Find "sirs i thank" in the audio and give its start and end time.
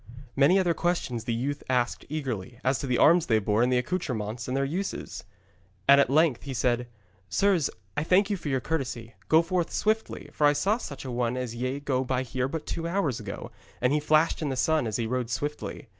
7.29-8.31